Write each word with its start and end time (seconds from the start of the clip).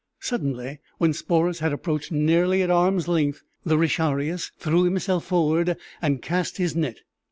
Suddenly, 0.19 0.79
when 0.97 1.13
Sporus 1.13 1.59
had 1.59 1.71
approached 1.71 2.11
nearly 2.11 2.63
at 2.63 2.71
arm's 2.71 3.07
length, 3.07 3.43
the 3.63 3.77
retiarius 3.77 4.49
threw 4.57 4.81
himself 4.83 5.25
forward 5.25 5.77
and 6.01 6.23
cast 6.23 6.57
his 6.57 6.75
net. 6.75 7.01